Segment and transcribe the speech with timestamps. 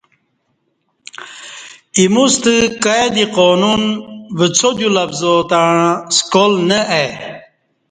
[1.99, 3.81] ایموستہ کائی دی قانون
[4.37, 5.75] وڅادیو لفظ تݩع
[6.17, 7.07] سکال نہ ائے